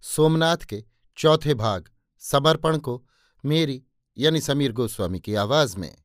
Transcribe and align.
सोमनाथ 0.00 0.56
के 0.56 0.84
चौथे 1.16 1.54
भाग, 1.54 1.88
समर्पण 2.18 2.78
को 2.78 3.06
मेरी 3.44 3.84
यानी 4.18 4.40
समीर 4.40 4.72
गोस्वामी 4.72 5.20
की 5.20 5.34
आवाज़ 5.34 5.76
में। 5.76 5.96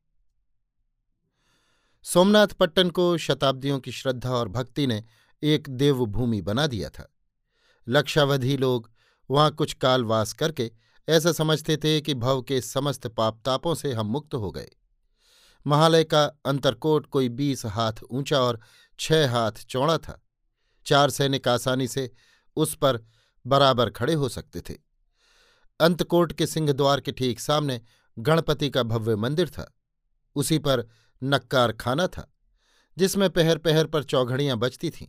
सोमनाथ 2.02 2.46
पट्टन 2.46 2.90
को 2.90 3.18
शताब्दियों 3.18 3.80
की 3.80 3.92
श्रद्धा 3.92 4.30
और 4.30 4.48
भक्ति 4.48 4.86
ने 4.86 5.04
एक 5.42 5.68
देवभूमि 5.68 6.42
बना 6.42 6.66
दिया 6.66 6.88
था। 6.88 7.14
लक्षावधि 7.88 8.56
लोग 8.56 8.90
वहाँ 9.30 9.50
कुछ 9.50 9.72
काल 9.72 10.04
वास 10.04 10.32
करके 10.32 10.72
ऐसा 11.08 11.32
समझते 11.32 11.76
थे 11.76 12.00
कि 12.00 12.14
भव 12.14 12.42
के 12.42 12.60
समस्त 12.60 13.06
पापतापों 13.06 13.74
से 13.74 13.92
हम 13.92 14.06
मुक्त 14.06 14.34
हो 14.34 14.50
गए। 14.50 14.70
महालय 15.66 16.04
का 16.04 16.24
अंतरकोट 16.24 17.06
कोई 17.06 17.28
बीस 17.28 17.66
हाथ 17.66 17.92
ऊँचा 18.10 18.40
और 18.40 18.60
छह 18.98 19.30
हाथ 19.30 19.52
चौड़ा 19.52 19.98
था। 19.98 20.26
चार 20.86 21.10
सैनिक 21.10 21.48
आसानी 21.48 21.88
से 21.88 22.12
उस 22.56 22.74
पर 22.74 23.15
बराबर 23.46 23.90
खड़े 23.90 24.14
हो 24.14 24.28
सकते 24.28 24.60
थे। 24.60 24.74
अंतकोट 25.80 26.32
के 26.32 26.46
सिंहद्वार 26.46 27.00
के 27.00 27.12
ठीक 27.12 27.40
सामने 27.40 27.80
गणपति 28.18 28.70
का 28.70 28.82
भव्य 28.82 29.16
मंदिर 29.16 29.48
था। 29.48 29.72
उसी 30.36 30.58
पर 30.58 30.86
नक्कार 31.22 31.72
खाना 31.72 32.06
था, 32.06 32.32
जिसमें 32.98 33.30
पहर 33.30 33.58
पहर 33.58 33.86
पर 33.86 34.02
चौघड़ियाँ 34.02 34.56
बजती 34.56 34.90
थीं। 34.90 35.06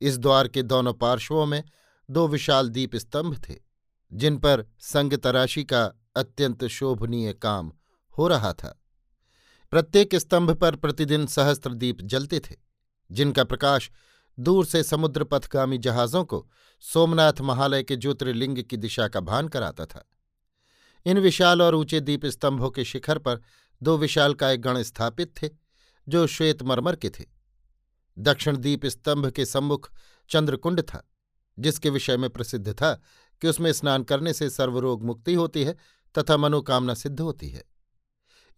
इस 0.00 0.18
द्वार 0.18 0.48
के 0.48 0.62
दोनों 0.62 0.94
पार्श्वों 0.94 1.46
में 1.46 1.62
दो 2.10 2.28
विशाल 2.28 2.68
दीप 2.68 2.96
स्तंभ 2.96 3.36
थे, 3.48 3.54
जिन 4.12 4.36
पर 4.36 4.66
संग 4.80 5.12
तराशी 5.12 5.64
का 5.64 5.84
अत्यंत 6.16 6.64
शोभनीय 6.64 7.32
काम 7.32 7.72
हो 8.18 8.28
रहा 8.28 8.52
था। 8.52 8.78
प्रत्येक 9.70 10.14
स्तंभ 10.14 10.50
पर 10.50 10.76
प्रतिदिन 10.76 11.26
सहस्त्र 11.26 11.74
दीप 11.74 12.00
जलते 12.00 12.40
थे, 12.40 12.56
जिनका 13.10 13.44
प्रकाश 13.44 13.90
दूर 14.38 14.66
से 14.66 14.82
समुद्र 14.82 15.24
पथगामी 15.24 15.78
जहाजों 15.78 16.24
को 16.24 16.50
सोमनाथ 16.80 17.40
महालय 17.40 17.82
के 17.82 17.96
ज्योतिर्लिंग 17.96 18.62
की 18.62 18.76
दिशा 18.76 19.08
का 19.08 19.20
भान 19.20 19.48
कराता 19.48 19.86
था। 19.86 20.08
इन 21.06 21.18
विशाल 21.18 21.62
और 21.62 21.74
ऊँचे 21.74 22.00
दीप 22.00 22.26
स्तंभों 22.26 22.70
के 22.70 22.84
शिखर 22.84 23.18
पर 23.18 23.40
दो 23.82 23.96
विशाल 23.96 24.22
विशालकाय 24.24 24.56
गण 24.56 24.82
स्थापित 24.82 25.42
थे, 25.42 25.50
जो 26.08 26.26
श्वेत 26.26 26.62
मरमर 26.62 26.96
के 26.96 27.10
थे। 27.10 27.24
दक्षिण 28.18 28.56
दीप 28.56 28.86
स्तंभ 28.86 29.30
के 29.30 29.46
सम्मुख 29.46 29.92
चंद्रकुंड 30.30 30.80
था, 30.80 31.08
जिसके 31.58 31.90
विषय 31.90 32.16
में 32.16 32.30
प्रसिद्ध 32.30 32.72
था 32.72 33.02
कि 33.40 33.48
उसमें 33.48 33.72
स्नान 33.72 34.02
करने 34.02 34.32
से 34.32 34.50
सर्वरोग 34.50 35.04
मुक्ति 35.04 35.34
होती 35.34 35.64
है 35.64 35.76
तथा 36.18 36.36
मनोकामना 36.36 36.94
सिद्ध 36.94 37.20
होती 37.20 37.48
है। 37.48 37.64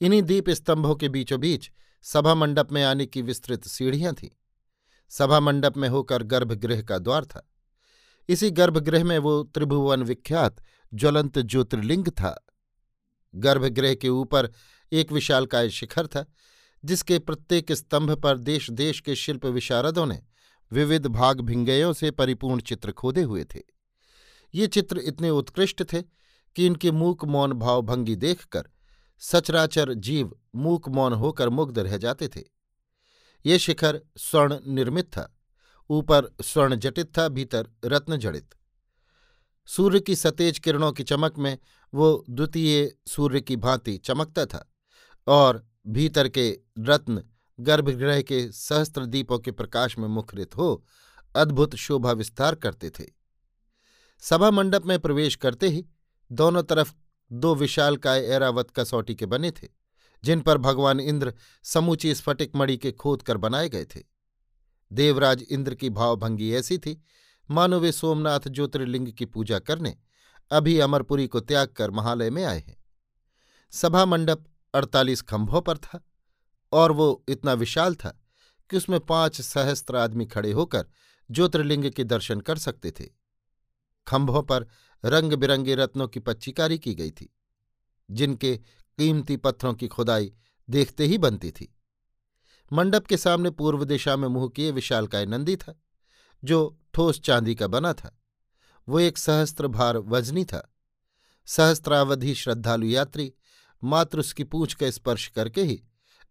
इन्हीं 0.01 0.23
दीप 0.23 0.51
स्तंभों 0.51 0.95
के 0.95 1.09
बीचों 1.09 1.41
बीच 1.41 1.71
सभा 2.03 2.35
मंडप 2.35 2.73
में 2.73 2.85
आने 2.85 3.06
की 3.06 3.23
विस्तृत 3.23 3.65
सीढ़ियाँ 3.65 4.15
थीं। 4.15 4.29
सभा 5.19 5.41
मंडप 5.41 5.77
में 5.77 5.89
होकर 5.89 6.23
गर्भगृह 6.23 6.83
का 6.83 6.99
द्वार 6.99 7.25
था। 7.25 7.51
इसी 8.29 8.51
गर्भगृह 8.51 9.05
में 9.05 9.19
वो 9.19 9.43
त्रिभुवन 9.43 10.03
विख्यात 10.03 10.57
ज्वलंत 10.95 11.39
ज्योतिर्लिंग 11.39 12.09
था। 12.09 12.47
गर्भगृह 13.35 13.95
के 13.95 14.09
ऊपर 14.09 14.51
एक 14.93 15.13
विशालकाय 15.13 15.71
शिखर 15.71 16.07
था, 16.07 16.25
जिसके 16.85 17.19
प्रत्येक 17.19 17.73
स्तंभ 17.73 18.11
पर 18.11 18.39
देश 18.39 18.71
देश 18.71 19.01
के 19.01 19.15
शिल्प 19.15 19.47
विशारदों 19.47 20.07
ने 20.07 20.23
विविध 20.73 21.07
भाग 21.07 21.41
भिंगयों 21.41 21.93
से 21.93 22.11
परिपूर्ण 22.11 22.61
चित्र 22.61 22.93
खोदे 22.93 23.23
हुए 23.23 23.45
थे। 23.45 23.61
ये 24.55 24.67
चित्र 24.67 24.99
इतने 24.99 25.31
उत्कृष्ट 25.31 25.83
थे 25.93 26.03
कि 26.57 26.67
इनके 26.67 26.91
मूक 26.91 27.25
मौन 27.25 27.53
भावभंगी 27.53 28.17
देखकर 28.17 28.69
सचराचर 29.19 29.95
जीव 29.95 30.37
मूक 30.55 30.89
मौन 30.89 31.13
होकर 31.13 31.49
मुग्ध 31.49 31.79
रह 31.79 31.97
जाते 31.97 32.29
थे। 32.29 32.54
ये 33.47 33.59
शिखर 33.59 34.00
स्वर्ण 34.16 34.59
निर्मित 34.66 35.06
था, 35.06 35.31
ऊपर 35.91 36.31
स्वर्ण 36.43 36.77
जटित 36.77 37.19
था, 37.19 37.28
भीतर 37.28 37.69
रत्न 37.84 38.16
जड़ित। 38.16 38.50
सूर्य 39.69 40.00
की 40.00 40.16
सतेज 40.16 40.59
किरणों 40.59 40.93
की 40.93 41.03
चमक 41.03 41.38
में 41.38 41.59
वो 41.93 42.25
द्वितीय 42.31 42.93
सूर्य 43.06 43.41
की 43.41 43.56
भांति 43.56 43.97
चमकता 43.97 44.47
था 44.47 44.72
और 45.27 45.66
भीतर 45.87 46.28
के 46.28 46.59
रत्न 46.78 47.22
गर्भगृह 47.59 48.22
के 48.22 48.53
सहस्त्र 48.53 49.06
दीपों 49.06 49.38
के 49.38 49.50
प्रकाश 49.50 49.99
में 49.99 50.09
मुखरित 50.09 50.56
हो 50.56 50.84
अद्भुत 51.34 51.75
शोभा 51.75 52.12
विस्तार 52.12 52.55
करते 52.55 52.91
थे। 52.91 53.05
सभा 54.22 54.50
मंडप 54.50 54.87
में 54.87 54.99
प्रवेश 54.99 55.37
करते 55.37 55.69
ही 55.69 55.84
दोनों 56.32 56.62
तरफ़ 56.62 56.93
दो 57.32 57.55
विशालकाय 57.55 58.25
ऐरावत 58.25 58.71
कसौटी 58.71 59.15
के 59.15 59.26
बने 59.26 59.50
थे। 59.50 59.69
जिन 60.25 60.41
पर 60.41 60.59
भगवान 60.59 61.01
इंद्र 61.01 61.33
समूची 61.65 62.15
स्फटिक 62.15 62.57
मणि 62.57 62.77
के 62.77 62.93
खोद 62.93 63.23
कर 63.23 63.37
बनाए 63.37 63.69
गए 63.69 63.85
थे। 63.85 64.03
देवराज 64.91 65.43
इंद्र 65.43 65.75
की 65.75 65.91
भावभंगी 65.91 66.53
ऐसी 66.55 66.79
थी, 66.79 67.01
मानो 67.51 67.81
वे 67.81 67.93
सोमनाथ 67.93 68.49
ज्योतिर्लिंग 68.49 69.12
की 69.12 69.25
पूजा 69.25 69.59
करने 69.59 69.97
अभी 70.51 70.79
अमरपुरी 70.79 71.27
को 71.27 71.41
त्याग 71.41 71.69
कर 71.69 71.91
महालय 71.91 72.31
में 72.31 72.45
आए 72.45 72.59
हैं। 72.59 72.77
सभा 73.73 74.05
मंडप 74.05 74.45
अड़तालीस 74.75 75.23
खंभों 75.23 75.61
पर 75.61 75.79
था 75.79 76.01
और 76.73 76.93
वो 76.93 77.25
इतना 77.29 77.53
विशाल 77.53 77.95
था 77.95 78.19
कि 78.71 78.77
उसमें 78.77 79.01
पाँच 79.01 79.41
सहस्त्र 79.41 79.97
आदमी 79.97 80.27
खड़े 80.27 80.53
होकर 80.53 80.87
ज्योतिर्लिंग 81.31 81.91
के 81.91 82.05
दर्शन 82.05 82.41
कर 82.41 82.59
सकते 82.59 82.91
थे। 82.91 83.05
खंभों 84.06 84.43
पर 84.43 84.67
रंग 85.05 85.33
बिरंगे 85.33 85.75
रत्नों 85.75 86.09
की 86.09 86.21
पच्चीकारी 86.21 86.79
की 86.79 86.95
गई 86.95 87.11
थी, 87.11 87.33
जिनके 88.11 88.59
कीमती 88.99 89.37
पत्थरों 89.37 89.75
की 89.75 89.88
खुदाई 89.88 90.32
देखते 90.71 91.06
ही 91.06 91.19
बनती 91.19 91.50
थी। 91.50 91.75
मंडप 92.72 93.06
के 93.06 93.16
सामने 93.16 93.50
पूर्व 93.50 93.84
दिशा 93.84 94.16
में 94.16 94.28
मुँह 94.28 94.49
किए 94.49 94.71
विशालकाय 94.71 95.27
नंदी 95.27 95.56
था, 95.56 95.81
जो 96.44 96.78
ठोस 96.94 97.21
चांदी 97.21 97.55
का 97.55 97.66
बना 97.66 97.93
था। 97.93 98.21
वो 98.88 99.00
एक 99.00 99.19
सहस्त्र 99.19 99.66
भार 99.66 99.99
वजनी 99.99 100.44
था। 100.44 100.75
सहस्त्रावधि 101.47 102.34
श्रद्धालु 102.34 102.87
यात्री 102.87 103.34
मात्र 103.84 104.19
उसकी 104.19 104.44
पूछ 104.44 104.75
का 104.75 104.91
स्पर्श 104.91 105.28
करके 105.28 105.62
ही 105.62 105.84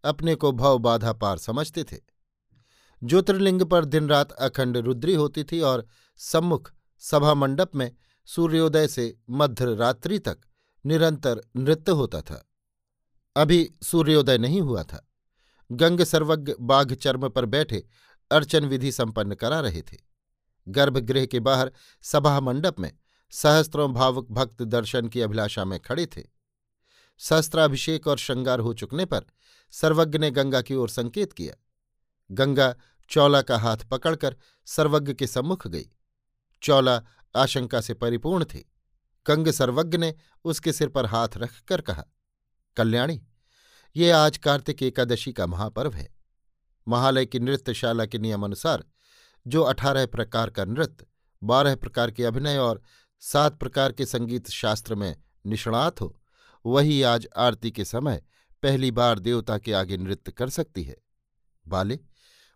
अपने 0.04 0.34
को 0.34 0.52
भाव 0.52 0.78
बाधा 0.78 1.12
पार 1.12 1.38
समझते 1.38 1.84
थे। 1.84 1.96
ज्योतिर्लिंग 3.04 3.62
पर 3.62 3.84
दिन 3.84 4.08
रात 4.08 4.32
अखंड 4.32 4.76
रुद्री 4.76 5.14
होती 5.14 5.44
थी 5.44 5.60
और 5.60 5.86
सम्मुख 6.16 6.72
सभा 6.98 7.34
मंडप 7.34 7.70
में 7.74 7.96
सूर्योदय 8.26 8.88
से 8.88 9.18
मध्य 9.30 9.74
रात्रि 9.74 10.18
तक 10.18 10.38
निरंतर 10.86 11.40
नृत्य 11.56 11.92
होता 11.92 12.20
था। 12.20 12.50
अभी 13.36 13.74
सूर्योदय 13.82 14.38
नहीं 14.38 14.60
हुआ 14.60 14.82
था। 14.82 15.10
गंग 15.72 16.00
सर्वज्ञ 16.00 16.54
बाघ 16.60 16.94
चर्म 16.94 17.28
पर 17.28 17.44
बैठे 17.44 17.86
अर्चन 18.30 18.64
विधि 18.64 18.92
संपन्न 18.92 19.34
करा 19.34 19.60
रहे 19.60 19.82
थे। 19.82 19.96
गर्भगृह 20.68 21.26
के 21.26 21.40
बाहर 21.40 21.72
सभा 22.02 22.40
मंडप 22.40 22.80
में 22.80 22.92
सहस्त्रों 23.30 23.92
भावुक 23.92 24.30
भक्त 24.30 24.62
दर्शन 24.62 25.08
की 25.08 25.20
अभिलाषा 25.20 25.64
में 25.64 25.80
खड़े 25.80 26.06
थे। 26.06 26.22
सहस्त्राभिषेक 27.18 28.06
और 28.06 28.18
श्रृंगार 28.18 28.60
हो 28.60 28.74
चुकने 28.74 29.04
पर 29.04 29.24
सर्वज्ञ 29.70 30.18
ने 30.18 30.30
गंगा 30.30 30.62
की 30.62 30.74
ओर 30.74 30.88
संकेत 30.88 31.32
किया। 31.32 31.54
गंगा 32.30 32.76
चौला 33.10 33.42
का 33.42 33.58
हाथ 33.58 33.76
पकड़कर 33.76 34.36
सर्वज्ञ 34.66 35.14
के 35.14 35.26
सम्मुख 35.26 35.66
गई। 35.66 35.90
चौला 36.62 37.02
आशंका 37.36 37.80
से 37.80 37.94
परिपूर्ण 37.94 38.44
थी। 38.44 38.72
गंग 39.26 39.48
सर्वज्ञ 39.48 39.98
ने 39.98 40.14
उसके 40.44 40.72
सिर 40.72 40.88
पर 40.88 41.06
हाथ 41.06 41.28
रखकर 41.36 41.80
कहा 41.80 42.04
कल्याणी, 42.76 43.20
ये 43.96 44.10
आज 44.10 44.36
कार्तिक 44.36 44.82
एकादशी 44.82 45.32
का 45.32 45.46
महापर्व 45.46 45.92
है। 45.92 46.08
महालय 46.88 47.26
की 47.26 47.38
नृत्यशाला 47.38 48.06
के 48.06 48.18
नियमानुसार, 48.18 48.84
जो 49.46 49.62
अठारह 49.62 50.06
प्रकार 50.06 50.50
का 50.50 50.64
नृत्य, 50.64 51.06
बारह 51.42 51.74
प्रकार 51.74 52.10
के 52.10 52.24
अभिनय 52.24 52.58
और 52.58 52.82
सात 53.20 53.58
प्रकार 53.58 53.92
के 53.92 54.06
संगीत 54.06 54.50
शास्त्र 54.50 54.94
में 54.94 55.16
निष्णात 55.46 56.00
हो, 56.00 56.20
वही 56.64 57.02
आज 57.02 57.28
आरती 57.36 57.70
के 57.70 57.84
समय 57.84 58.22
पहली 58.62 58.90
बार 58.90 59.18
देवता 59.18 59.58
के 59.58 59.72
आगे 59.72 59.96
नृत्य 59.96 60.32
कर 60.32 60.48
सकती 60.48 60.82
है। 60.82 60.96
बाले, 61.66 61.98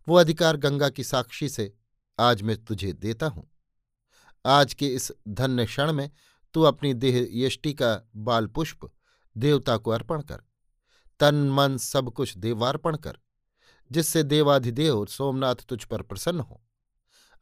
वो 0.09 0.17
अधिकार 0.17 0.57
गंगा 0.57 0.89
की 0.89 1.05
साक्षी 1.05 1.49
से 1.49 1.73
आज 2.19 2.43
मैं 2.43 2.57
तुझे 2.65 2.93
देता 2.93 3.27
हूँ। 3.27 3.51
आज 4.45 4.75
के 4.75 4.89
इस 4.89 5.13
धन्य 5.29 5.67
क्षण 5.67 5.93
में 5.93 6.11
तू 6.55 6.63
अपनी 6.63 6.95
देह 6.95 7.29
यष्टि 7.33 7.73
का 7.73 8.09
बाल 8.17 8.47
पुष्प 8.47 8.91
देवता 9.39 9.77
को 9.77 9.91
अर्पण 9.91 10.23
कर। 10.23 10.43
तन, 11.21 11.35
मन 11.35 11.77
सब 11.77 12.11
कुछ 12.11 12.39
देवार्पण 12.39 12.97
कर, 12.97 13.19
जिससे 13.93 14.23
देवाधिदेव 14.23 15.07
सोमनाथ 15.07 15.55
तुझ 15.55 15.85
पर 15.85 16.03
प्रसन्न 16.03 16.41
हो। 16.41 16.63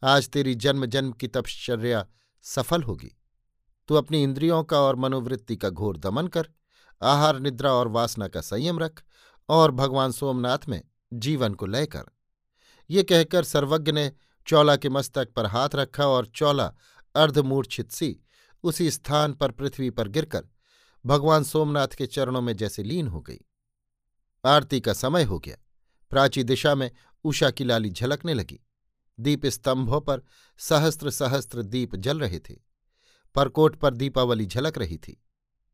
आज 0.03 0.29
तेरी 0.29 0.55
जन्म 0.55 0.87
जन्म 0.87 1.13
की 1.13 1.29
तपश्चर्या 1.29 2.07
सफल 2.43 2.83
होगी। 2.83 3.17
तू 3.89 3.95
अपनी 3.95 4.23
इंद्रियों 4.23 4.65
का 4.65 4.81
और 4.81 4.97
मनोवृत्ति 4.97 5.57
का 5.57 5.71
घोर 5.71 5.97
दमन 5.97 6.27
कर, 6.27 6.49
आहार, 7.03 7.41
निद्रा 7.41 7.73
और 7.73 7.89
वासना 7.89 8.29
का 8.29 8.41
संयम 8.41 8.79
रख 8.79 9.03
और 9.49 9.71
भगवान 9.71 10.13
सोमनाथ 10.13 10.59
में 10.69 10.83
जीवन 11.13 11.55
को 11.55 11.67
लय 11.67 11.87
कर। 11.87 12.05
ये 12.91 13.03
कहकर 13.03 13.45
सर्वज्ञ 13.45 13.93
ने 13.93 14.13
चौला 14.47 14.77
के 14.77 14.89
मस्तक 14.89 15.33
पर 15.33 15.47
हाथ 15.47 15.69
रखा 15.75 16.07
और 16.07 16.27
चौला 16.27 16.75
अर्धमूर्छित 17.15 17.93
सी 17.93 18.21
उसी 18.63 18.91
स्थान 18.91 19.33
पर 19.33 19.51
पृथ्वी 19.51 19.91
पर 19.91 20.09
गिरकर 20.09 20.49
भगवान 21.07 21.45
सोमनाथ 21.45 21.89
के 21.89 22.07
चरणों 22.07 22.41
में 22.41 22.57
जैसे 22.57 22.83
लीन 22.83 23.09
हो 23.09 23.21
गई। 23.21 23.41
आरती 24.45 24.81
का 24.81 24.93
समय 24.93 25.23
हो 25.23 25.39
गया। 25.39 25.57
प्राची 26.11 26.45
दिशा 26.45 26.75
में 26.75 26.91
उषा 27.25 27.51
की 27.51 27.65
लाली 27.65 27.91
झलकने 27.91 28.35
लगी। 28.35 28.61
दीप 29.21 29.47
स्तंभों 29.47 30.01
पर 30.01 30.23
सहस्त्र 30.59 31.11
सहस्त्र 31.11 31.63
दीप 31.63 31.97
जल 31.97 32.21
रहे 32.21 32.39
थे। 32.39 32.55
परकोट 33.35 33.77
पर 33.77 33.95
दीपावली 33.95 34.47
झलक 34.47 34.79
रही 34.79 34.99
थी। 34.99 35.23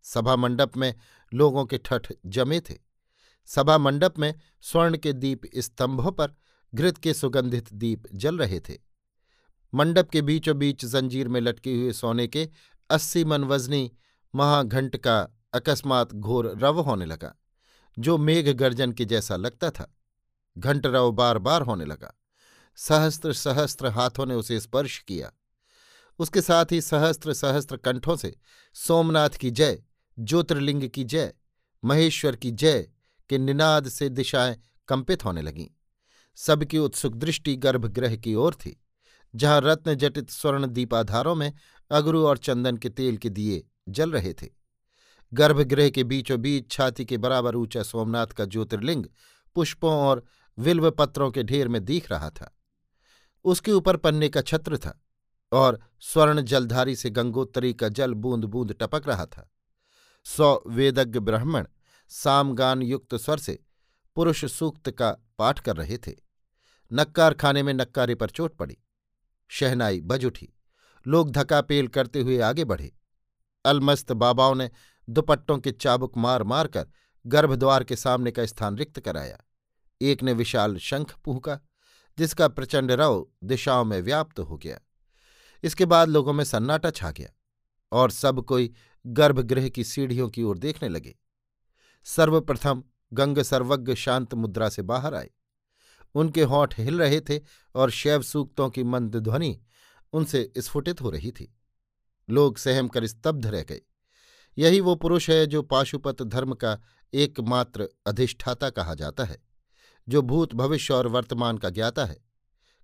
सभा 0.03 0.37
मंडप 0.37 0.77
में 0.77 0.95
लोगों 1.35 1.65
के 1.65 1.79
ठठ 1.79 2.13
जमे 2.27 2.61
थे। 2.61 2.79
सभा 3.47 3.79
मंडप 3.79 4.19
में 4.19 4.35
स्वर्ण 4.63 4.97
के 4.97 5.13
दीप 5.13 5.41
स्तंभों 5.57 6.13
पर 6.13 6.35
घृत 6.75 6.99
के 6.99 7.15
सुगंधित 7.15 7.73
दीप 7.73 8.03
जल 8.15 8.39
रहे 8.39 8.61
थे। 8.61 8.79
मंडप 9.75 10.11
के 10.11 10.23
बीचों 10.23 10.59
बीच 10.59 10.85
जंजीर 10.85 11.29
में 11.29 11.41
लटके 11.41 11.75
हुए 11.75 11.93
सोने 11.93 12.27
के 12.27 12.51
अस्सी 12.91 13.25
मन 13.25 13.45
वजनी 13.45 13.93
महाघंट 14.35 14.97
का 14.97 15.21
अकस्मात 15.53 16.13
घोर 16.13 16.59
रव 16.59 16.81
होने 16.81 17.07
लगा, 17.07 17.35
जो 17.99 18.19
मेघ 18.19 18.49
गर्जन 18.49 18.93
के 18.93 19.05
जैसा 19.05 19.37
लगता 19.37 19.71
था। 19.71 19.95
घंट 20.59 20.87
रव 20.87 21.13
बार 21.13 21.39
बार 21.39 21.63
होने 21.63 21.85
लगा। 21.85 22.15
सहस्त्र 22.77 23.33
सहस्त्र 23.33 23.89
हाथों 23.89 24.27
ने 24.27 24.35
उसे 24.35 24.61
स्पर्श 24.61 24.99
किया। 24.99 25.33
उसके 26.19 26.41
साथ 26.41 26.67
ही 26.73 26.81
सहस्त्र 26.81 27.33
सहस्त्र 27.33 27.77
कंठों 27.77 28.17
से 28.17 28.37
सोमनाथ 28.75 29.31
की 29.31 29.51
जय, 29.51 29.83
ज्योतिर्लिंग 30.19 30.89
की 30.89 31.05
जय, 31.05 31.35
महेश्वर 31.85 32.37
की 32.37 32.51
जय 32.51 32.89
के 33.29 33.39
निनाद 33.39 33.89
से 33.89 34.09
दिशाएँ 34.09 34.61
कंपित 34.89 35.25
होने 35.25 35.43
लगीं। 35.43 35.69
सबकी 36.35 36.79
उत्सुक 36.79 37.15
दृष्टि 37.15 37.57
गर्भगृह 37.57 38.17
की 38.17 38.35
ओर 38.35 38.55
थी, 38.55 38.81
जहाँ 39.35 39.61
रत्न 39.61 39.95
जटित 39.95 40.31
स्वर्ण 40.31 40.67
दीपाधारों 40.67 41.35
में 41.35 41.53
अगरू 41.91 42.27
और 42.27 42.39
चंदन 42.39 42.77
के 42.77 42.89
तेल 42.89 43.17
के 43.17 43.29
दिए 43.29 43.69
जल 43.89 44.13
रहे 44.13 44.33
थे। 44.33 44.49
गर्भगृह 45.35 45.91
के 45.91 46.05
बीचों 46.05 46.41
बीच 46.41 46.71
छाती 46.71 47.05
के 47.05 47.19
बराबर 47.19 47.57
ऊँचा 47.57 47.83
सोमनाथ 47.83 48.27
का 48.27 48.45
ज्योतिर्लिंग 48.45 49.07
पुष्पों 49.55 49.93
और 49.93 50.25
विल्व 50.59 50.91
पत्रों 50.91 51.31
के 51.31 51.43
ढेर 51.43 51.69
में 51.69 51.85
दिख 51.85 52.11
रहा 52.11 52.31
था। 52.31 52.59
उसके 53.45 53.73
ऊपर 53.73 53.97
पन्ने 53.97 54.29
का 54.29 54.41
छत्र 54.41 54.79
था 54.79 55.03
और 55.53 55.81
स्वर्ण 56.01 56.43
जलधारी 56.43 56.97
से 56.97 57.11
गंगोत्तरी 57.11 57.75
का 57.75 57.89
जल 57.89 58.15
बूंद 58.15 58.45
बूंद 58.45 58.77
टपक 58.81 59.09
रहा 59.09 59.27
था। 59.27 59.51
सौ 60.25 60.63
वेदज्ञ 60.67 61.19
ब्राह्मण 61.19 61.67
सामगान 62.09 62.83
युक्त 62.83 63.15
स्वर 63.15 63.39
से 63.39 63.59
पुरुष 64.17 64.45
सूक्त 64.45 64.91
का 64.91 65.17
पाठ 65.39 65.61
कर 65.61 65.77
रहे 65.77 65.99
थे। 65.99 66.13
नक्कार 66.93 67.35
खाने 67.35 67.63
में 67.63 67.75
नक्कारे 67.75 68.15
पर 68.15 68.31
चोट 68.31 68.55
पड़ी। 68.55 68.79
शहनाई 69.49 70.01
बज 70.01 70.25
उठी। 70.25 70.53
लोग 71.07 71.31
धकापेल 71.31 71.89
करते 71.89 72.21
हुए 72.21 72.41
आगे 72.41 72.65
बढ़े। 72.65 72.93
अलमस्त 73.65 74.13
बाबाओं 74.13 74.55
ने 74.55 74.71
दुपट्टों 75.09 75.59
के 75.59 75.73
चाबुक 75.73 76.17
मार 76.17 76.43
मारकर 76.43 76.87
गर्भद्वार 77.27 77.85
के 77.85 77.97
सामने 77.97 78.31
का 78.31 78.47
स्थान 78.47 78.77
रिक्त 78.77 79.01
कराया। 79.01 79.39
एक 80.01 80.23
ने 80.23 80.33
विशाल 80.33 80.77
शंख 80.77 81.15
पूका 81.25 81.61
जिसका 82.19 82.49
प्रचंड 82.49 82.91
रव 82.91 83.27
दिशाओं 83.45 83.85
में 83.85 84.01
व्याप्त 84.01 84.41
हो 84.41 84.57
गया। 84.57 84.81
इसके 85.65 85.87
बाद 85.87 86.09
लोगों 86.09 86.33
में 86.33 86.45
सन्नाटा 86.45 86.91
छा 86.91 87.11
गया 87.11 87.29
और 87.93 88.11
सब 88.11 88.45
कोई 88.45 88.75
गर्भगृह 89.07 89.69
की 89.69 89.85
सीढ़ियों 89.85 90.29
की 90.29 90.43
ओर 90.43 90.59
देखने 90.59 90.89
लगे। 90.89 91.19
सर्वप्रथम 92.05 92.85
गंग 93.13 93.39
सर्वज्ञ 93.39 93.95
शांत 93.95 94.35
मुद्रा 94.35 94.69
से 94.69 94.83
बाहर 94.83 95.15
आए। 95.15 95.31
उनके 96.15 96.43
होठ 96.43 96.79
हिल 96.79 96.99
रहे 96.99 97.21
थे 97.21 97.41
और 97.75 97.91
शैव 97.91 98.23
सूक्तों 98.23 98.71
की 98.71 98.83
मंद 98.85 99.17
ध्वनि 99.17 99.61
उनसे 100.13 100.53
स्फुटित 100.59 101.01
हो 101.01 101.11
रही 101.11 101.31
थी। 101.31 101.55
लोग 102.33 102.59
सहम 102.59 102.89
कर 102.89 103.07
स्तब्ध 103.07 103.47
रह 103.47 103.63
गए। 103.63 103.81
यही 104.59 104.81
वो 104.81 104.95
पुरुष 104.95 105.31
है 105.31 105.47
जो 105.47 105.63
पाशुपत 105.63 106.23
धर्म 106.23 106.55
का 106.55 106.81
एकमात्र 107.15 107.89
अधिष्ठाता 108.07 108.71
कहा 108.71 108.95
जाता 108.95 109.25
है, 109.25 109.43
जो 110.09 110.23
भूत 110.23 110.55
भविष्य 110.55 110.95
और 110.95 111.07
वर्तमान 111.07 111.59
का 111.59 111.71
ज्ञाता 111.71 112.05
है। 112.05 112.25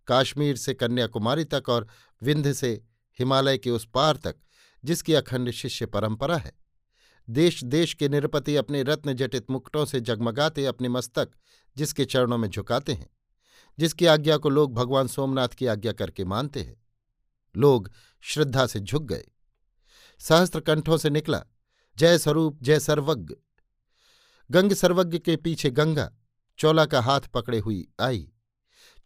काश्मीर 0.06 0.56
से 0.56 0.74
कन्याकुमारी 0.74 1.44
तक 1.44 1.64
और 1.68 1.86
विंध्य 2.22 2.54
से 2.54 2.84
हिमालय 3.18 3.58
के 3.58 3.70
उस 3.70 3.88
पार 3.94 4.16
तक, 4.16 4.36
जिसकी 4.84 5.14
अखंड 5.14 5.50
शिष्य 5.50 5.86
परंपरा 5.86 6.36
है। 6.36 6.52
देश 7.30 7.64
देश 7.64 7.94
के 7.94 8.08
निरपति 8.08 8.56
अपने 8.56 8.82
रत्न 8.82 9.12
जटित 9.12 9.50
मुकुटों 9.50 9.84
से 9.84 10.00
जगमगाते 10.00 10.66
अपने 10.66 10.88
मस्तक, 10.88 11.30
जिसके 11.76 12.04
चरणों 12.04 12.38
में 12.38 12.48
झुकाते 12.48 12.92
हैं, 12.92 13.10
जिसकी 13.78 14.06
आज्ञा 14.06 14.36
को 14.36 14.48
लोग 14.48 14.74
भगवान 14.74 15.06
सोमनाथ 15.06 15.48
की 15.48 15.66
आज्ञा 15.66 15.92
करके 15.92 16.24
मानते 16.24 16.62
हैं। 16.62 16.76
लोग 17.56 17.90
श्रद्धा 18.20 18.66
से 18.66 18.80
झुक 18.80 19.02
गए। 19.02 19.24
सहस्त्र 20.18 20.60
कंठों 20.60 20.96
से 20.96 21.10
निकला। 21.10 21.42
जय 21.98 22.18
स्वरूप, 22.18 22.58
जय 22.62 22.80
सर्वज्ञ। 22.80 23.34
गंग 24.50 24.72
सर्वज्ञ 24.72 25.18
के 25.18 25.36
पीछे 25.36 25.70
गंगा, 25.70 26.12
चौला 26.58 26.86
का 26.86 27.00
हाथ 27.00 27.20
पकड़े 27.20 27.58
हुई 27.58 27.88
आई। 28.00 28.32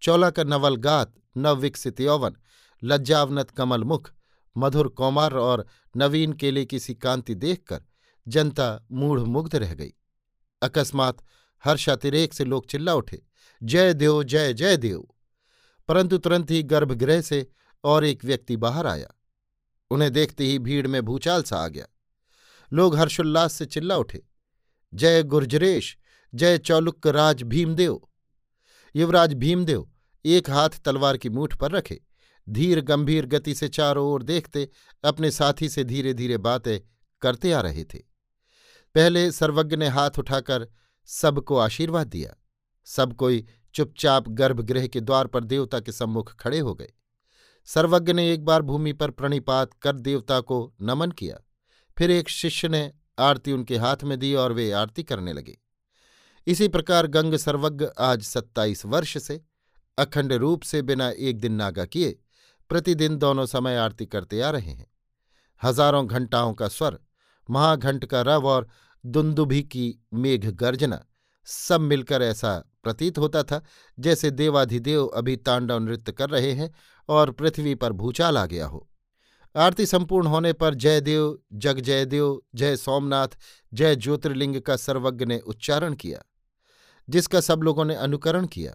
चौला 0.03 0.31
का 0.31 0.45
नवल 0.45 0.77
गात, 0.77 1.15
नवविकसित 1.37 2.01
यौवन, 2.01 2.37
लज्जावनत 2.85 3.51
कमल 3.51 3.85
मुख, 3.85 4.13
मधुर 4.57 4.89
कौमार 4.89 5.35
और 5.35 5.67
नवीन 5.97 6.33
केले 6.33 6.65
की 6.65 6.81
सी 6.81 6.95
कांति 6.95 7.35
देखकर 7.35 7.85
जनता 8.29 8.87
मूढ़ 8.93 9.21
मुग्ध 9.21 9.57
रह 9.57 9.75
गई। 9.75 9.95
अकस्मात 10.63 11.19
हर्षातिरेक 11.65 12.35
से 12.35 12.45
लोग 12.45 12.67
चिल्ला 12.67 12.95
उठे, 12.95 13.27
जय 13.63 13.95
देव, 13.95 14.23
जय 14.23 14.53
जय 14.53 14.77
देव! 14.77 15.09
परंतु 15.89 16.19
तुरंत 16.19 16.51
ही 16.51 16.63
गर्भगृह 16.63 17.21
से 17.21 17.51
और 17.85 18.05
एक 18.05 18.25
व्यक्ति 18.25 18.57
बाहर 18.57 18.87
आया। 18.87 19.09
उन्हें 19.93 20.13
देखते 20.13 20.45
ही 20.45 20.59
भीड़ 20.59 20.87
में 20.87 21.03
भूचाल 21.03 21.43
सा 21.43 21.57
आ 21.57 21.69
गया। 21.69 21.87
लोग 22.73 22.97
हर्षोल्लास 22.97 23.53
से 23.53 23.67
चिल्ला 23.67 23.97
उठे। 23.97 24.23
जय 24.95 25.23
गुर्जरेश, 25.23 25.97
जय 26.35 26.59
चौलुक 26.59 27.07
राज 27.07 27.43
भीमदेव। 27.43 28.01
युवराज 28.97 29.35
भीमदेव 29.35 29.91
एक 30.25 30.51
हाथ 30.51 30.71
तलवार 30.85 31.17
की 31.17 31.31
मूठ 31.31 31.57
पर 31.57 31.71
रखे, 31.71 32.01
धीर 32.49 32.81
गंभीर 32.81 33.27
गति 33.27 33.55
से 33.55 33.69
चारों 33.69 34.07
ओर 34.07 34.23
देखते, 34.23 34.69
अपने 35.05 35.31
साथी 35.31 35.69
से 35.69 35.85
धीरे 35.85 36.15
धीरे 36.15 36.39
बातें 36.39 36.81
करते 37.21 37.53
आ 37.53 37.61
रहे 37.61 37.85
थे। 37.85 37.99
पहले 38.95 39.33
सर्वज्ञ 39.33 39.77
ने 39.77 39.89
हाथ 39.89 40.11
उठाकर 40.19 40.69
सबको 41.07 41.57
आशीर्वाद 41.57 42.07
दिया। 42.07 42.35
सब 42.85 43.13
कोई 43.13 43.47
चुपचाप 43.75 44.29
गर्भगृह 44.29 44.87
के 44.87 45.01
द्वार 45.01 45.27
पर 45.27 45.45
देवता 45.45 45.81
के 45.81 45.93
सम्मुख 45.93 46.35
खड़े 46.35 46.59
हो 46.59 46.75
गए। 46.75 46.93
सर्वज्ञ 47.69 48.13
ने 48.13 48.33
एक 48.33 48.45
बार 48.45 48.63
भूमि 48.63 48.93
पर 48.93 49.11
प्रणिपात 49.11 49.75
कर 49.75 49.97
देवता 49.99 50.41
को 50.41 50.75
नमन 50.83 51.11
किया। 51.11 51.37
फिर 51.97 52.11
एक 52.11 52.29
शिष्य 52.29 52.69
ने 52.69 52.91
आरती 53.19 53.53
उनके 53.53 53.77
हाथ 53.77 54.05
में 54.05 54.19
दी 54.19 54.35
और 54.35 54.53
वे 54.53 54.71
आरती 54.73 55.03
करने 55.03 55.33
लगे। 55.33 55.57
इसी 56.47 56.69
प्रकार 56.69 57.07
गंग 57.07 57.37
सर्वज्ञ 57.37 57.87
आज 58.01 58.23
सत्ताईस 58.23 58.85
वर्ष 58.87 59.17
से 59.19 59.41
अखंड 59.99 60.33
रूप 60.33 60.63
से 60.63 60.83
बिना 60.83 61.11
एक 61.11 61.41
दिन 61.41 61.53
नागा 61.53 61.85
किए 61.85 62.17
प्रतिदिन 62.71 63.17
दोनों 63.17 63.47
समय 63.47 63.77
आरती 63.77 64.07
करते 64.07 64.41
आ 64.41 64.51
रहे 64.51 64.71
हैं। 64.71 64.87
हज़ारों 65.63 66.07
घंटाओं 66.09 66.55
का 66.55 66.69
स्वर, 66.69 66.99
महाघंट 67.49 68.05
का 68.05 68.23
रव 68.23 68.47
और 68.47 68.69
दुंदुभि 69.05 69.63
की 69.63 69.95
मेघ 70.15 70.45
गर्जना 70.47 71.05
सब 71.49 71.81
मिलकर 71.81 72.23
ऐसा 72.23 72.59
प्रतीत 72.83 73.19
होता 73.19 73.43
था 73.43 73.61
जैसे 73.99 74.31
देवाधिदेव 74.31 75.07
अभी 75.07 75.37
तांडव 75.37 75.79
नृत्य 75.79 76.13
कर 76.13 76.31
रहे 76.31 76.53
हैं 76.53 76.71
और 77.09 77.31
पृथ्वी 77.31 77.75
पर 77.75 77.93
भूचाल 77.93 78.39
आ 78.39 78.47
गया 78.47 78.67
हो। 78.67 78.89
आरती 79.57 79.87
संपूर्ण 79.87 80.27
होने 80.27 80.53
पर 80.53 80.75
जयदेव, 80.75 81.39
जग 81.53 81.81
जयदेव, 81.81 82.43
जय 82.55 82.77
सोमनाथ, 82.77 83.29
जय 83.75 83.97
ज्योतिर्लिंग 83.97 84.61
का 84.61 84.77
सर्वज्ञ 84.77 85.25
ने 85.25 85.39
उच्चारण 85.39 85.95
किया, 85.95 86.23
जिसका 87.09 87.41
सब 87.41 87.63
लोगों 87.63 87.85
ने 87.85 87.95
अनुकरण 87.95 88.47
किया। 88.47 88.75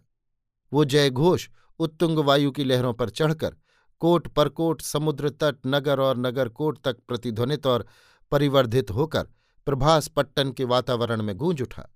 वो 0.73 0.85
जय 0.85 1.09
घोष 1.09 1.49
उत्तुंग 1.79 2.17
वायु 2.17 2.51
की 2.51 2.63
लहरों 2.63 2.93
पर 2.93 3.09
चढ़कर 3.09 3.55
कोट 3.99 4.27
परकोट 4.27 4.81
समुद्र 4.81 5.29
तट, 5.29 5.55
नगर 5.67 5.99
और 5.99 6.17
नगर 6.17 6.49
कोट 6.49 6.83
तक 6.83 6.97
प्रतिध्वनित 7.07 7.67
और 7.67 7.85
परिवर्धित 8.31 8.91
होकर 8.91 9.27
प्रभास 9.65 10.07
पट्टन 10.07 10.51
के 10.51 10.63
वातावरण 10.63 11.21
में 11.21 11.35
गूंज 11.37 11.61
उठा। 11.61 11.95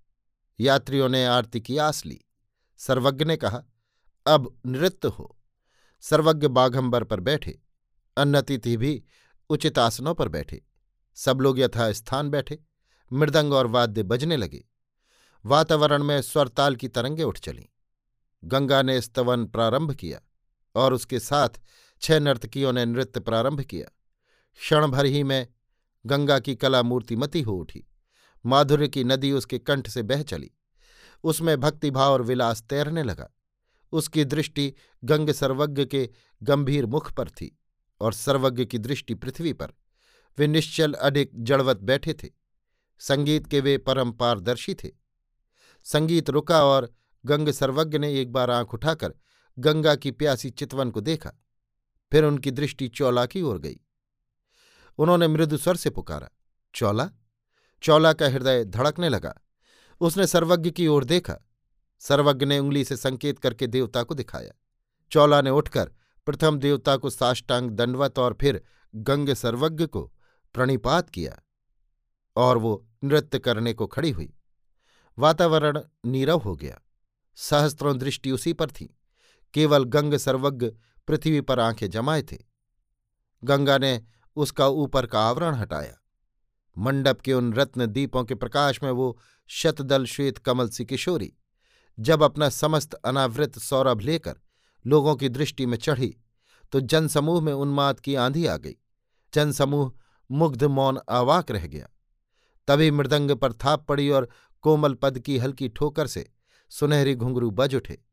यात्रियों 0.59 1.09
ने 1.09 1.25
आरती 1.25 1.59
की 1.59 1.77
आस 1.77 2.05
ली। 2.05 2.21
सर्वज्ञ 2.77 3.25
ने 3.25 3.37
कहा, 3.37 3.63
अब 4.27 4.57
नृत्य 4.65 5.07
हो। 5.07 5.37
सर्वज्ञ 6.01 6.47
बाघंबर 6.47 7.03
पर 7.03 7.19
बैठे 7.19 7.59
अन्नतिथि 8.17 8.77
भी 8.77 9.03
उचित 9.49 9.79
आसनों 9.79 10.13
पर 10.13 10.29
बैठे। 10.29 10.63
सब 11.15 11.41
लोग 11.41 11.59
यथास्थान 11.59 12.29
बैठे, 12.29 12.59
मृदंग 13.13 13.53
और 13.53 13.67
वाद्य 13.67 14.03
बजने 14.03 14.37
लगे। 14.37 14.65
वातावरण 15.45 16.03
में 16.03 16.21
स्वरताल 16.21 16.75
की 16.75 16.87
तरंगे 16.87 17.23
उठ 17.23 17.39
चलीं। 17.39 17.65
गंगा 18.43 18.81
ने 18.81 19.01
स्तवन 19.01 19.45
प्रारंभ 19.45 19.91
किया 19.91 20.19
और 20.75 20.93
उसके 20.93 21.19
साथ 21.19 21.49
छह 22.01 22.19
नर्तकियों 22.19 22.73
ने 22.73 22.85
नृत्य 22.85 23.19
प्रारंभ 23.19 23.61
किया। 23.61 23.87
क्षण 24.59 24.87
भर 24.87 25.05
ही 25.05 25.23
में 25.23 25.47
गंगा 26.05 26.39
की 26.39 26.55
कला 26.55 26.83
मूर्तिमती 26.83 27.41
हो 27.41 27.53
उठी। 27.53 27.87
माधुर्य 28.45 28.87
की 28.87 29.03
नदी 29.03 29.31
उसके 29.31 29.59
कंठ 29.59 29.89
से 29.89 30.03
बह 30.03 30.23
चली। 30.23 30.51
उसमें 31.23 31.59
भक्तिभाव 31.59 32.13
और 32.13 32.21
विलास 32.21 32.61
तैरने 32.61 33.03
लगा। 33.03 33.29
उसकी 33.91 34.25
दृष्टि 34.25 34.73
गंग 35.03 35.29
सर्वज्ञ 35.31 35.85
के 35.85 36.09
गंभीर 36.43 36.85
मुख 36.85 37.13
पर 37.13 37.29
थी 37.29 37.59
और 38.01 38.13
सर्वज्ञ 38.13 38.65
की 38.65 38.77
दृष्टि 38.77 39.13
पृथ्वी 39.13 39.53
पर। 39.53 39.73
वे 40.37 40.47
निश्चल 40.47 40.93
अधिक 40.93 41.31
जड़वत 41.35 41.77
बैठे 41.77 42.13
थे। 42.13 42.29
संगीत 42.99 43.47
के 43.47 43.59
वे 43.59 43.77
परम 43.77 44.11
पारदर्शी 44.11 44.73
थे। 44.73 44.91
संगीत 45.83 46.29
रुका 46.29 46.63
और 46.65 46.93
गंग 47.25 47.49
सर्वज्ञ 47.49 47.97
ने 47.97 48.21
एक 48.21 48.31
बार 48.31 48.51
आँख 48.51 48.73
उठाकर 48.73 49.13
गंगा 49.59 49.95
की 49.95 50.11
प्यासी 50.11 50.49
चितवन 50.49 50.91
को 50.91 51.01
देखा। 51.01 51.31
फिर 52.11 52.23
उनकी 52.23 52.51
दृष्टि 52.51 52.87
चौला 52.87 53.25
की 53.25 53.41
ओर 53.41 53.59
गई। 53.59 53.79
उन्होंने 54.97 55.27
मृदु 55.27 55.57
स्वर 55.57 55.75
से 55.75 55.89
पुकारा, 55.89 56.29
चौला? 56.75 57.09
चौला 57.83 58.13
का 58.13 58.29
हृदय 58.29 58.65
धड़कने 58.65 59.09
लगा। 59.09 59.33
उसने 60.01 60.27
सर्वज्ञ 60.27 60.71
की 60.71 60.87
ओर 60.87 61.03
देखा। 61.03 61.39
सर्वज्ञ 62.01 62.45
ने 62.45 62.59
उंगली 62.59 62.83
से 62.83 62.97
संकेत 62.97 63.39
करके 63.39 63.67
देवता 63.67 64.03
को 64.03 64.15
दिखाया। 64.15 64.51
चौला 65.11 65.41
ने 65.41 65.49
उठकर 65.49 65.91
प्रथम 66.25 66.59
देवता 66.59 66.97
को 66.97 67.09
साष्टांग 67.09 67.71
दंडवत 67.71 68.19
और 68.19 68.37
फिर 68.41 68.61
गंग 68.95 69.29
सर्वज्ञ 69.29 69.85
को 69.85 70.13
प्रणिपात 70.53 71.09
किया 71.09 71.39
और 72.35 72.57
वो 72.57 72.87
नृत्य 73.03 73.39
करने 73.39 73.73
को 73.73 73.87
खड़ी 73.87 74.11
हुई। 74.11 74.33
वातावरण 75.19 75.81
नीरव 76.05 76.37
हो 76.37 76.55
गया। 76.55 76.81
सहस्त्रों 77.35 77.97
दृष्टि 77.97 78.31
उसी 78.31 78.53
पर 78.53 78.71
थी। 78.71 78.99
केवल 79.53 79.83
गंग 79.83 80.13
सर्वज्ञ 80.13 80.71
पृथ्वी 81.07 81.41
पर 81.41 81.59
आँखें 81.59 81.89
जमाए 81.89 82.21
थे। 82.21 82.37
गंगा 83.43 83.77
ने 83.77 84.03
उसका 84.35 84.67
ऊपर 84.67 85.05
का 85.05 85.21
आवरण 85.21 85.55
हटाया। 85.55 85.97
मंडप 86.77 87.21
के 87.21 87.33
उन 87.33 87.53
रत्न 87.53 87.85
दीपों 87.85 88.23
के 88.23 88.35
प्रकाश 88.35 88.83
में 88.83 88.91
वो 88.91 89.19
शतदल 89.47 90.05
श्वेत 90.05 90.37
कमल 90.37 90.69
सी 90.69 90.85
किशोरी 90.85 91.33
जब 91.99 92.23
अपना 92.23 92.49
समस्त 92.49 92.93
अनावृत 92.93 93.59
सौरभ 93.59 94.01
लेकर 94.01 94.35
लोगों 94.85 95.15
की 95.15 95.29
दृष्टि 95.29 95.65
में 95.65 95.77
चढ़ी 95.77 96.17
तो 96.71 96.79
जनसमूह 96.79 97.41
में 97.41 97.53
उन्माद 97.53 97.99
की 97.99 98.15
आंधी 98.15 98.45
आ 98.45 98.57
गई। 98.57 98.75
जनसमूह 99.33 99.91
मुग्ध 100.31 100.63
मौन 100.63 100.99
आवाक 101.09 101.51
रह 101.51 101.67
गया। 101.67 101.87
तभी 102.67 102.91
मृदंग 102.91 103.31
पर 103.31 103.53
थाप 103.53 103.85
पड़ी 103.87 104.09
और 104.09 104.29
कोमल 104.61 104.93
पद 104.93 105.19
की 105.19 105.37
हल्की 105.37 105.69
ठोकर 105.69 106.07
से 106.07 106.29
सुनहरी 106.69 107.15
घुंघरू 107.15 107.51
बज 107.51 107.75
उठे। 107.75 108.03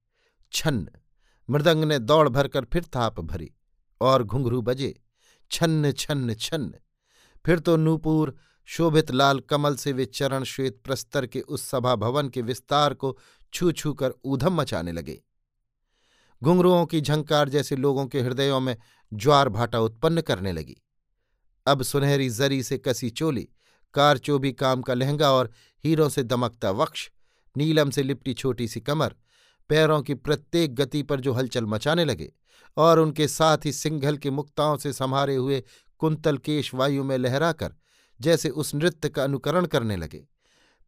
छन्न! 0.52 0.88
मृदंग 1.50 1.84
ने 1.84 1.98
दौड़ 1.98 2.28
भरकर 2.28 2.64
फिर 2.64 2.84
थाप 2.84 3.20
भरी 3.20 3.54
और 4.00 4.22
घुंघरू 4.22 4.62
बजे। 4.62 5.00
छन्न 5.50 5.92
छन्न 5.92 6.34
छन्न! 6.34 6.74
फिर 7.46 7.58
तो 7.58 7.76
नूपुर, 7.76 8.36
शोभित 8.64 9.10
लाल 9.10 9.40
कमल 9.40 9.76
से 9.76 9.92
वे 9.92 10.04
चरण 10.06 10.44
श्वेत 10.44 10.80
प्रस्तर 10.84 11.26
के 11.26 11.40
उस 11.40 11.68
सभा 11.68 11.94
भवन 11.94 12.28
के 12.28 12.42
विस्तार 12.42 12.94
को 12.94 13.18
छू 13.52 13.72
छू 13.72 13.92
कर 13.94 14.12
ऊधम 14.24 14.54
मचाने 14.54 14.92
लगे। 14.92 15.22
घुंघरुओं 16.42 16.86
की 16.86 17.00
झंकार 17.00 17.48
जैसे 17.48 17.76
लोगों 17.76 18.06
के 18.06 18.20
हृदयों 18.20 18.60
में 18.60 18.76
ज्वार 19.14 19.48
भाटा 19.48 19.80
उत्पन्न 19.80 20.20
करने 20.20 20.52
लगी। 20.52 20.76
अब 21.66 21.82
सुनहरी 21.82 22.30
जरी 22.30 22.62
से 22.62 22.78
कसी 22.78 23.10
चोली, 23.10 23.48
कारचोबी 23.94 24.52
काम 24.52 24.82
का 24.82 24.94
लहंगा 24.94 25.32
और 25.32 25.50
हीरों 25.84 26.08
से 26.08 26.22
दमकता 26.22 26.70
वक्ष, 26.70 27.10
नीलम 27.56 27.90
से 27.90 28.02
लिपटी 28.02 28.34
छोटी 28.34 28.68
सी 28.68 28.80
कमर, 28.80 29.14
पैरों 29.68 30.02
की 30.02 30.14
प्रत्येक 30.14 30.74
गति 30.74 31.02
पर 31.02 31.20
जो 31.20 31.32
हलचल 31.32 31.64
मचाने 31.64 32.04
लगे 32.04 32.32
और 32.76 32.98
उनके 32.98 33.28
साथ 33.28 33.58
ही 33.64 33.72
सिंघल 33.72 34.16
के 34.16 34.30
मुक्ताओं 34.30 34.76
से 34.76 34.92
संहारे 34.92 35.36
हुए 35.36 35.64
कुंतल 35.98 36.38
केश 36.38 36.74
वायु 36.74 37.04
में 37.04 37.18
लहराकर 37.18 37.74
जैसे 38.20 38.48
उस 38.48 38.74
नृत्य 38.74 39.08
का 39.08 39.24
अनुकरण 39.24 39.66
करने 39.66 39.96
लगे। 39.96 40.28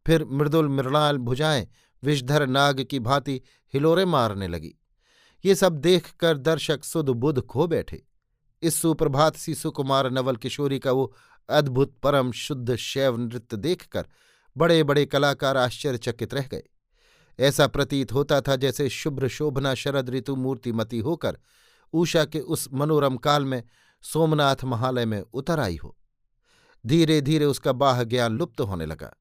फिर 0.07 0.25
मृदुल 0.25 0.67
मृणाल 0.67 1.17
भुजाएँ 1.17 1.67
विषधर 2.03 2.47
नाग 2.47 2.83
की 2.83 2.99
भांति 2.99 3.41
हिलोरे 3.73 4.05
मारने 4.05 4.47
लगी। 4.47 4.75
ये 5.45 5.55
सब 5.55 5.77
देखकर 5.77 6.37
दर्शक 6.37 6.83
सुध 6.83 7.09
बुध 7.09 7.45
खो 7.45 7.67
बैठे। 7.67 8.05
इस 8.61 8.81
सुप्रभात 8.81 9.35
सी 9.35 9.55
सुकुमार 9.55 10.11
नवल 10.11 10.35
किशोरी 10.35 10.79
का 10.79 10.91
वो 10.91 11.15
अद्भुत 11.49 11.97
परम 12.03 12.31
शुद्ध 12.31 12.75
शैव 12.75 13.17
नृत्य 13.17 13.57
देखकर 13.57 14.05
बड़े 14.57 14.83
बड़े 14.83 15.05
कलाकार 15.05 15.57
आश्चर्यचकित 15.57 16.33
रह 16.33 16.47
गए। 16.47 16.63
ऐसा 17.39 17.67
प्रतीत 17.67 18.13
होता 18.13 18.41
था 18.41 18.55
जैसे 18.55 18.89
शुभ्र 18.89 19.27
शोभना 19.27 19.75
शरद 19.75 20.09
ऋतु 20.09 20.35
मूर्तिमती 20.35 20.99
होकर 20.99 21.37
ऊषा 21.93 22.25
के 22.25 22.39
उस 22.39 22.69
मनोरम 22.73 23.17
काल 23.17 23.45
में 23.45 23.63
सोमनाथ 24.01 24.63
महालय 24.63 25.05
में 25.05 25.21
उतर 25.21 25.59
आई 25.59 25.75
हो। 25.75 25.97
धीरे 26.85 27.21
धीरे 27.21 27.45
उसका 27.45 27.71
बाह 27.71 28.03
ज्ञान 28.03 28.31
लुप्त 28.31 28.61
होने 28.61 28.85
लगा। 28.85 29.13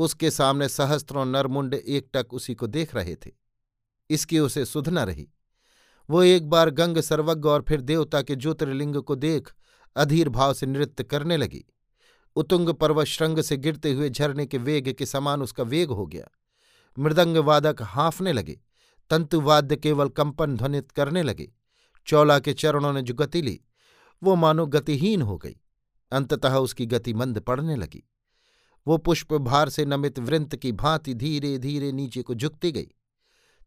उसके 0.00 0.30
सामने 0.30 0.68
सहस्त्रों 0.68 1.24
नरमुंड 1.24 1.74
एकटक 1.74 2.34
उसी 2.34 2.54
को 2.54 2.66
देख 2.66 2.94
रहे 2.94 3.14
थे। 3.14 3.30
इसकी 4.10 4.38
उसे 4.38 4.64
सुध 4.64 4.88
न 4.88 4.98
रही। 4.98 5.28
वो 6.10 6.22
एक 6.22 6.50
बार 6.50 6.70
गंग 6.70 6.98
सर्वज्ञ 6.98 7.48
और 7.48 7.64
फिर 7.68 7.80
देवता 7.80 8.22
के 8.22 8.36
ज्योतिर्लिंग 8.36 8.96
को 8.96 9.14
देख 9.14 9.52
अधीर 9.96 10.28
भाव 10.28 10.54
से 10.54 10.66
नृत्य 10.66 11.04
करने 11.04 11.36
लगी। 11.36 11.64
उतुंग 12.36 12.68
पर्वत 12.68 13.06
श्रृंग 13.06 13.40
से 13.40 13.56
गिरते 13.56 13.92
हुए 13.92 14.10
झरने 14.10 14.46
के 14.46 14.58
वेग 14.58 14.92
के 14.92 15.06
समान 15.06 15.42
उसका 15.42 15.62
वेग 15.62 15.90
हो 15.90 16.06
गया। 16.06 16.28
मृदंग 16.98 17.36
वादक 17.36 17.76
हाँफने 17.82 18.32
लगे। 18.32 18.60
तंतुवाद्य 19.10 19.76
केवल 19.76 20.08
कंपन 20.08 20.56
ध्वनित 20.56 20.90
करने 20.90 21.22
लगे। 21.22 21.52
चौला 22.06 22.38
के 22.38 22.52
चरणों 22.52 22.92
ने 22.92 23.02
जो 23.02 23.14
गति 23.14 23.42
ली, 23.42 23.60
वो 24.22 24.34
मानो 24.34 24.66
गतिहीन 24.66 25.22
हो 25.22 25.38
गई। 25.38 25.56
अंततः 26.12 26.56
उसकी 26.56 26.86
गति 26.86 27.14
मंद 27.14 27.40
पड़ने 27.40 27.76
लगी। 27.76 28.09
वो 28.86 28.98
पुष्प 28.98 29.34
भार 29.34 29.68
से 29.68 29.84
नमित 29.84 30.18
वृंत 30.18 30.56
की 30.56 30.72
भांति 30.72 31.14
धीरे 31.14 31.58
धीरे 31.58 31.92
नीचे 31.92 32.22
को 32.22 32.34
झुकती 32.34 32.72
गई। 32.72 32.88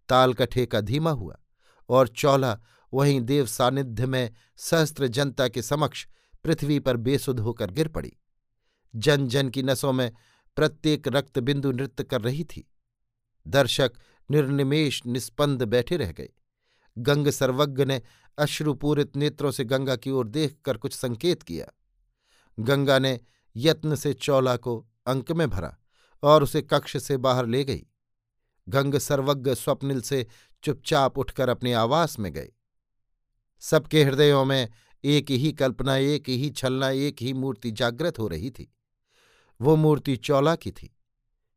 ताल 0.10 0.34
का 0.34 0.46
ठेका 0.46 0.82
धीमा 0.82 1.12
हुआ 1.12 1.40
और 1.90 2.08
चौला 2.08 2.60
वहीं 2.94 3.22
देव 3.22 3.46
सानिध्य 3.46 4.06
में 4.06 4.34
सहस्त्र 4.58 5.08
जनता 5.08 5.48
के 5.48 5.62
समक्ष 5.62 6.08
पृथ्वी 6.44 6.80
पर 6.80 6.98
बेसुध 6.98 7.40
होकर 7.40 7.72
गिर 7.72 7.88
पड़ी। 7.88 8.14
जन 8.96 9.28
जन 9.28 9.50
की 9.50 9.64
नसों 9.64 9.94
में 9.94 10.12
प्रत्येक 10.56 11.08
रक्त 11.08 11.40
बिंदु 11.40 11.72
नृत्य 11.72 12.04
कर 12.04 12.22
रही 12.22 12.44
थी। 12.44 12.72
दर्शक 13.48 13.92
निर्निमेश 14.32 15.06
निस्पंद 15.06 15.64
बैठे 15.64 15.98
रह 15.98 16.12
गए। 16.12 16.30
गंग 16.98 17.28
सर्वज्ञ 17.28 17.86
ने 17.86 18.02
अश्रुपूरित 18.38 19.16
नेत्रों 19.16 19.52
से 19.52 19.66
गंगा 19.66 19.96
की 19.96 20.12
ओर 20.12 20.28
देखकर 20.28 20.78
कुछ 20.78 20.94
संकेत 20.94 21.44
किया। 21.44 21.68
गंगा 22.60 23.00
ने 23.00 23.20
यत्न 23.56 23.96
से 23.96 24.14
चौला 24.14 24.58
को 24.58 24.88
अंक 25.06 25.32
में 25.32 25.50
भरा 25.50 25.78
और 26.24 26.44
उसे 26.44 26.62
कक्ष 26.62 26.98
से 26.98 27.18
बाहर 27.18 27.46
ले 27.46 27.64
गई। 27.64 27.86
गंग 28.70 28.96
सर्वज्ञ 28.96 29.56
स्वप्निल 29.56 30.02
से 30.02 30.28
चुपचाप 30.64 31.18
उठकर 31.18 31.50
अपने 31.50 31.74
आवास 31.74 32.20
में 32.20 32.34
गए। 32.34 32.52
सबके 33.60 34.04
हृदयों 34.04 34.46
में 34.46 34.70
एक 35.04 35.32
ही 35.32 35.54
कल्पना, 35.54 35.96
एक 35.96 36.30
ही 36.30 36.50
छलना, 36.50 36.90
एक 36.90 37.22
ही 37.22 37.34
मूर्ति 37.34 37.72
जागृत 37.72 38.20
हो 38.20 38.28
रही 38.28 38.52
थी। 38.52 38.76
वो 39.62 39.76
मूर्ति 39.76 40.16
चौला 40.16 40.56
की 40.56 40.72
थी। 40.72 40.98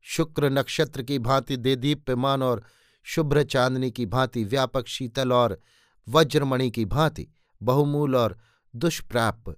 शुक्र 0.03 0.51
नक्षत्र 0.51 1.03
की 1.03 1.19
भांति 1.19 1.57
देदीप्यमान 1.57 2.43
और 2.43 2.65
शुभ्र 3.03 3.45
चांदनी 3.45 3.91
की 3.91 4.07
भांति 4.07 4.45
व्यापक 4.45 4.87
शीतल 4.87 5.33
और 5.33 5.61
वज्रमणि 6.09 6.71
की 6.71 6.85
भांति 6.85 7.29
बहुमूल 7.63 8.17
और 8.17 8.39
दुष्प्राप्य 8.77 9.55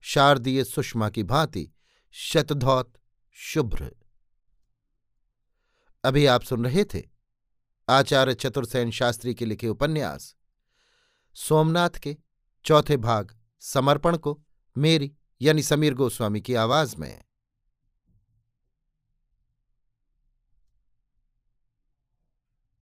शारदीय 0.00 0.64
सुषमा 0.64 1.08
की 1.08 1.22
भांति 1.22 1.70
शतधौत 2.12 2.92
शुभ्र 3.42 3.92
अभी 6.04 6.26
आप 6.26 6.42
सुन 6.42 6.64
रहे 6.64 6.84
थे 6.84 7.02
आचार्य 7.88 8.34
चतुर्सेन 8.34 8.90
शास्त्री 8.90 9.34
के 9.34 9.44
लिखे 9.44 9.68
उपन्यास, 9.68 10.36
सोमनाथ 11.34 11.90
के 11.90 12.16
चौथे 12.64 12.96
भाग 12.96 13.38
समर्पण 13.60 14.16
को 14.16 14.42
मेरी 14.78 15.12
यानी 15.42 15.62
समीर 15.62 15.94
गोस्वामी 15.94 16.40
की 16.40 16.54
आवाज़ 16.54 16.96
में। 16.96 17.24